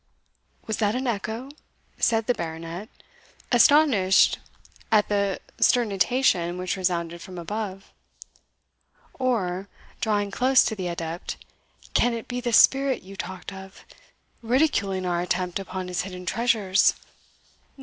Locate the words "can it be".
11.93-12.41